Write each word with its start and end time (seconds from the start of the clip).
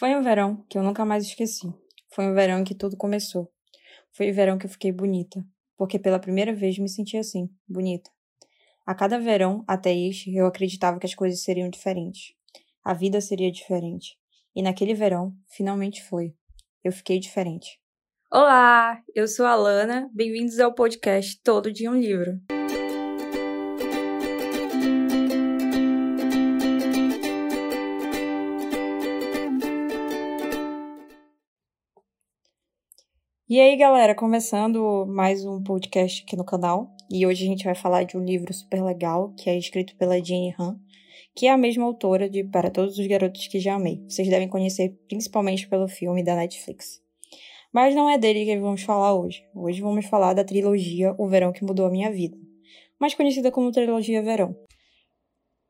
Foi 0.00 0.16
um 0.16 0.22
verão 0.22 0.64
que 0.66 0.78
eu 0.78 0.82
nunca 0.82 1.04
mais 1.04 1.26
esqueci. 1.26 1.70
Foi 2.14 2.24
um 2.24 2.32
verão 2.32 2.60
em 2.60 2.64
que 2.64 2.74
tudo 2.74 2.96
começou. 2.96 3.52
Foi 4.12 4.30
o 4.30 4.34
verão 4.34 4.56
que 4.56 4.64
eu 4.64 4.70
fiquei 4.70 4.90
bonita, 4.90 5.44
porque 5.76 5.98
pela 5.98 6.18
primeira 6.18 6.54
vez 6.54 6.78
me 6.78 6.88
senti 6.88 7.18
assim, 7.18 7.50
bonita. 7.68 8.10
A 8.86 8.94
cada 8.94 9.18
verão, 9.18 9.62
até 9.68 9.94
este, 9.94 10.34
eu 10.34 10.46
acreditava 10.46 10.98
que 10.98 11.04
as 11.04 11.14
coisas 11.14 11.42
seriam 11.42 11.68
diferentes. 11.68 12.32
A 12.82 12.94
vida 12.94 13.20
seria 13.20 13.52
diferente. 13.52 14.16
E 14.56 14.62
naquele 14.62 14.94
verão, 14.94 15.34
finalmente 15.46 16.02
foi. 16.02 16.34
Eu 16.82 16.92
fiquei 16.92 17.18
diferente. 17.18 17.78
Olá, 18.32 19.02
eu 19.14 19.28
sou 19.28 19.44
a 19.44 19.54
Lana. 19.54 20.08
Bem-vindos 20.14 20.58
ao 20.60 20.74
podcast 20.74 21.38
Todo 21.44 21.70
Dia 21.70 21.90
um 21.90 22.00
Livro. 22.00 22.40
E 33.50 33.58
aí, 33.58 33.76
galera, 33.76 34.14
começando 34.14 35.04
mais 35.08 35.44
um 35.44 35.60
podcast 35.60 36.22
aqui 36.22 36.36
no 36.36 36.44
canal. 36.44 36.94
E 37.10 37.26
hoje 37.26 37.42
a 37.42 37.48
gente 37.48 37.64
vai 37.64 37.74
falar 37.74 38.04
de 38.04 38.16
um 38.16 38.24
livro 38.24 38.54
super 38.54 38.80
legal, 38.80 39.34
que 39.36 39.50
é 39.50 39.58
escrito 39.58 39.96
pela 39.96 40.24
Jane 40.24 40.54
Han, 40.56 40.78
que 41.34 41.48
é 41.48 41.50
a 41.50 41.58
mesma 41.58 41.84
autora 41.84 42.30
de 42.30 42.44
Para 42.44 42.70
Todos 42.70 42.96
os 42.96 43.04
Garotos 43.08 43.48
que 43.48 43.58
Já 43.58 43.74
Amei. 43.74 44.04
Vocês 44.08 44.28
devem 44.28 44.46
conhecer 44.46 44.96
principalmente 45.08 45.66
pelo 45.66 45.88
filme 45.88 46.22
da 46.22 46.36
Netflix. 46.36 47.02
Mas 47.72 47.92
não 47.92 48.08
é 48.08 48.16
dele 48.16 48.44
que 48.44 48.56
vamos 48.56 48.82
falar 48.82 49.14
hoje. 49.14 49.42
Hoje 49.52 49.80
vamos 49.80 50.06
falar 50.06 50.32
da 50.32 50.44
trilogia 50.44 51.12
O 51.18 51.26
Verão 51.26 51.50
que 51.50 51.64
Mudou 51.64 51.86
a 51.86 51.90
Minha 51.90 52.12
Vida, 52.12 52.38
mais 53.00 53.14
conhecida 53.14 53.50
como 53.50 53.72
trilogia 53.72 54.22
Verão. 54.22 54.54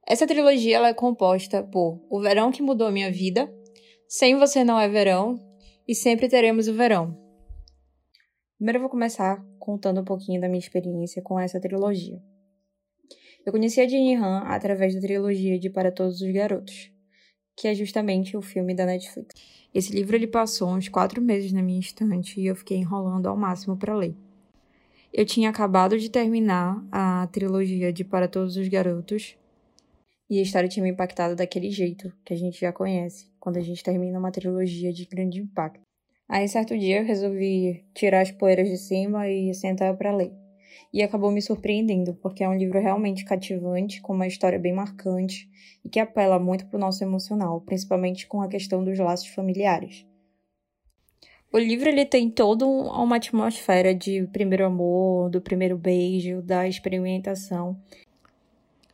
Essa 0.07 0.27
trilogia 0.27 0.77
ela 0.77 0.89
é 0.89 0.93
composta 0.93 1.63
por 1.63 1.99
O 2.11 2.21
Verão 2.21 2.53
que 2.53 2.61
Mudou 2.61 2.89
a 2.89 2.93
Minha 2.93 3.11
Vida, 3.11 3.51
Sem 4.07 4.39
Você 4.39 4.65
Não 4.65 4.79
É 4.79 4.87
Verão 4.87 5.41
e 5.89 5.95
Sempre 5.95 6.29
Teremos 6.29 6.69
o 6.69 6.75
Verão. 6.75 7.30
Primeiro 8.61 8.77
eu 8.77 8.83
vou 8.83 8.91
começar 8.91 9.43
contando 9.59 10.03
um 10.03 10.05
pouquinho 10.05 10.39
da 10.39 10.47
minha 10.47 10.59
experiência 10.59 11.23
com 11.23 11.41
essa 11.41 11.59
trilogia. 11.59 12.23
Eu 13.47 13.53
conheci 13.53 13.81
a 13.81 13.89
Jenny 13.89 14.15
Han 14.17 14.41
através 14.41 14.95
da 14.95 15.01
trilogia 15.01 15.59
de 15.59 15.71
Para 15.71 15.91
Todos 15.91 16.21
os 16.21 16.31
Garotos, 16.31 16.93
que 17.57 17.67
é 17.67 17.75
justamente 17.75 18.37
o 18.37 18.43
filme 18.43 18.75
da 18.75 18.85
Netflix. 18.85 19.35
Esse 19.73 19.95
livro 19.95 20.15
ele 20.15 20.27
passou 20.27 20.69
uns 20.69 20.91
quatro 20.91 21.23
meses 21.23 21.55
na 21.55 21.63
minha 21.63 21.81
estante 21.81 22.39
e 22.39 22.49
eu 22.49 22.55
fiquei 22.55 22.77
enrolando 22.77 23.29
ao 23.29 23.37
máximo 23.37 23.79
para 23.79 23.97
ler. 23.97 24.15
Eu 25.11 25.25
tinha 25.25 25.49
acabado 25.49 25.99
de 25.99 26.11
terminar 26.11 26.87
a 26.93 27.27
trilogia 27.29 27.91
de 27.91 28.05
Para 28.05 28.29
Todos 28.29 28.59
os 28.59 28.69
Garotos 28.69 29.39
e 30.29 30.39
a 30.39 30.43
história 30.43 30.69
tinha 30.69 30.85
me 30.85 30.91
impactado 30.91 31.35
daquele 31.35 31.71
jeito 31.71 32.13
que 32.27 32.35
a 32.35 32.37
gente 32.37 32.61
já 32.61 32.75
conhece, 32.75 33.27
quando 33.41 33.57
a 33.57 33.63
gente 33.63 33.83
termina 33.83 34.19
uma 34.19 34.31
trilogia 34.31 34.93
de 34.93 35.07
grande 35.07 35.41
impacto. 35.41 35.90
Aí, 36.33 36.47
certo 36.47 36.79
dia, 36.79 37.01
eu 37.01 37.05
resolvi 37.05 37.85
tirar 37.93 38.21
as 38.21 38.31
poeiras 38.31 38.69
de 38.69 38.77
cima 38.77 39.29
e 39.29 39.53
sentar 39.53 39.97
para 39.97 40.15
ler. 40.15 40.31
E 40.93 41.03
acabou 41.03 41.33
me 41.33 41.43
surpreendendo, 41.43 42.15
porque 42.23 42.45
é 42.45 42.49
um 42.49 42.57
livro 42.57 42.81
realmente 42.81 43.25
cativante, 43.25 44.01
com 44.01 44.13
uma 44.13 44.29
história 44.29 44.57
bem 44.57 44.73
marcante 44.73 45.51
e 45.85 45.89
que 45.89 45.99
apela 45.99 46.39
muito 46.39 46.67
para 46.67 46.77
o 46.77 46.81
nosso 46.81 47.03
emocional, 47.03 47.61
principalmente 47.63 48.29
com 48.29 48.41
a 48.41 48.49
questão 48.49 48.85
dos 48.85 48.97
laços 48.97 49.27
familiares. 49.27 50.07
O 51.53 51.59
livro 51.59 51.89
ele 51.89 52.07
tem 52.07 52.31
toda 52.31 52.65
uma 52.65 53.17
atmosfera 53.17 53.93
de 53.93 54.25
primeiro 54.29 54.65
amor, 54.65 55.31
do 55.31 55.41
primeiro 55.41 55.77
beijo, 55.77 56.43
da 56.43 56.69
experimentação. 56.69 57.77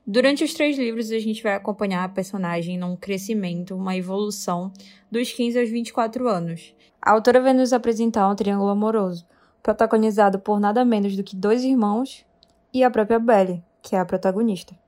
Durante 0.09 0.45
os 0.45 0.55
três 0.55 0.79
livros, 0.79 1.11
a 1.11 1.19
gente 1.19 1.43
vai 1.43 1.55
acompanhar 1.55 2.05
a 2.05 2.09
personagem 2.09 2.79
num 2.79 2.95
crescimento, 2.95 3.75
uma 3.75 3.97
evolução 3.97 4.73
dos 5.11 5.33
15 5.33 5.59
aos 5.59 5.69
24 5.69 6.29
anos. 6.29 6.73
A 7.03 7.11
autora 7.11 7.41
vai 7.41 7.53
nos 7.53 7.73
apresentar 7.73 8.31
um 8.31 8.37
triângulo 8.37 8.71
amoroso, 8.71 9.27
protagonizado 9.65 10.39
por 10.39 10.61
nada 10.61 10.85
menos 10.85 11.17
do 11.17 11.25
que 11.25 11.35
dois 11.35 11.65
irmãos 11.65 12.25
e 12.73 12.85
a 12.85 12.91
própria 12.91 13.19
Belle, 13.19 13.65
que 13.83 13.97
é 13.97 13.99
a 13.99 14.05
protagonista. 14.05 14.79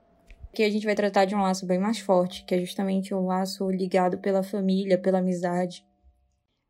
Aqui 0.53 0.63
a 0.63 0.71
gente 0.71 0.87
vai 0.87 0.95
tratar 0.95 1.25
de 1.25 1.35
um 1.35 1.43
laço 1.43 1.67
bem 1.67 1.81
mais 1.81 1.99
forte, 1.99 2.45
que 2.45 2.55
é 2.55 2.61
justamente 2.61 3.13
um 3.13 3.27
laço 3.27 3.69
ligado 3.69 4.19
pela 4.19 4.45
família, 4.45 4.97
pela 4.97 5.19
amizade. 5.19 5.85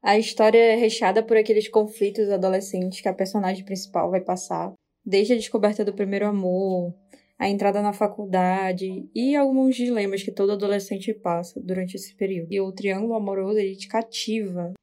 A 0.02 0.16
história 0.18 0.58
é 0.58 0.74
recheada 0.74 1.22
por 1.22 1.36
aqueles 1.36 1.68
conflitos 1.68 2.30
adolescentes 2.30 3.02
que 3.02 3.08
a 3.08 3.14
personagem 3.14 3.62
principal 3.62 4.10
vai 4.10 4.22
passar, 4.22 4.72
desde 5.04 5.34
a 5.34 5.36
descoberta 5.36 5.84
do 5.84 5.92
primeiro 5.92 6.26
amor, 6.26 6.94
a 7.38 7.48
entrada 7.48 7.80
na 7.80 7.92
faculdade 7.92 9.08
e 9.14 9.36
alguns 9.36 9.76
dilemas 9.76 10.22
que 10.22 10.32
todo 10.32 10.52
adolescente 10.52 11.14
passa 11.14 11.60
durante 11.60 11.94
esse 11.94 12.14
período. 12.14 12.52
E 12.52 12.60
o 12.60 12.72
triângulo 12.72 13.14
amoroso 13.14 13.58
ele 13.58 13.76
te 13.76 13.86
cativa 13.86 14.74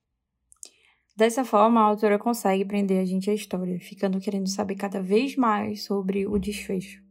Dessa 1.15 1.45
forma, 1.45 1.79
a 1.79 1.85
autora 1.85 2.19
consegue 2.19 2.65
prender 2.65 3.01
a 3.01 3.05
gente 3.05 3.29
à 3.29 3.33
história, 3.33 3.79
ficando 3.79 4.19
querendo 4.19 4.49
saber 4.49 4.75
cada 4.75 5.01
vez 5.01 5.38
mais 5.38 5.85
sobre 5.85 6.27
o 6.27 6.38
desfecho. 6.38 7.01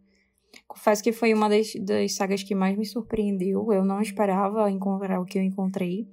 Confesso 0.69 1.03
que 1.03 1.10
foi 1.10 1.33
uma 1.33 1.49
das, 1.49 1.75
das 1.77 2.12
sagas 2.12 2.43
que 2.43 2.54
mais 2.54 2.77
me 2.77 2.84
surpreendeu. 2.84 3.72
Eu 3.72 3.83
não 3.83 4.03
esperava 4.03 4.71
encontrar 4.71 5.19
o 5.21 5.25
que 5.25 5.38
eu 5.38 5.43
encontrei 5.43 6.06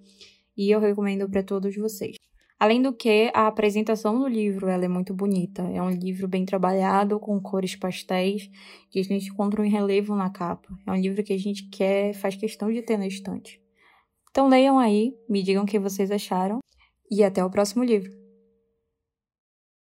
e 0.55 0.71
eu 0.71 0.79
recomendo 0.79 1.29
para 1.29 1.43
todos 1.43 1.75
vocês. 1.75 2.15
Além 2.61 2.79
do 2.79 2.93
que, 2.93 3.31
a 3.33 3.47
apresentação 3.47 4.19
do 4.19 4.27
livro 4.27 4.67
ela 4.67 4.85
é 4.85 4.87
muito 4.87 5.15
bonita. 5.15 5.63
É 5.63 5.81
um 5.81 5.89
livro 5.89 6.27
bem 6.27 6.45
trabalhado, 6.45 7.19
com 7.19 7.41
cores 7.41 7.75
pastéis, 7.75 8.51
que 8.91 8.99
a 8.99 9.03
gente 9.03 9.31
encontra 9.31 9.63
um 9.63 9.67
relevo 9.67 10.15
na 10.15 10.29
capa. 10.29 10.69
É 10.85 10.91
um 10.91 10.95
livro 10.95 11.23
que 11.23 11.33
a 11.33 11.39
gente 11.39 11.67
quer, 11.69 12.13
faz 12.13 12.35
questão 12.35 12.71
de 12.71 12.83
ter 12.83 12.97
na 12.97 13.07
estante. 13.07 13.59
Então 14.29 14.47
leiam 14.47 14.77
aí, 14.77 15.11
me 15.27 15.41
digam 15.41 15.63
o 15.63 15.65
que 15.65 15.79
vocês 15.79 16.11
acharam 16.11 16.59
e 17.09 17.23
até 17.23 17.43
o 17.43 17.49
próximo 17.49 17.83
livro. 17.83 18.20